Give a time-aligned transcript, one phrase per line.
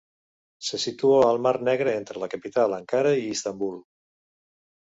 [0.69, 3.77] Se situa al Mar Negre entre la Capital Ankara i Istanbul.